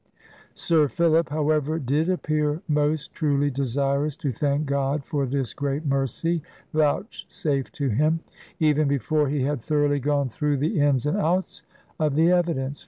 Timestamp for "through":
10.27-10.57